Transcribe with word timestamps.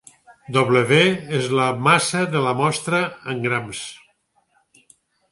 W 0.53 0.93
és 1.39 1.49
la 1.59 1.67
massa 1.87 2.23
de 2.35 2.41
la 2.45 2.53
mostra 2.61 3.01
en 3.35 3.43
grams. 3.43 3.83